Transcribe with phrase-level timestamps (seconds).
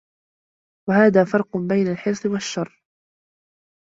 [0.89, 2.73] وَهَذَا فَرْقُ مَا بَيْنَ الْحِرْصِ وَالشَّرَهِ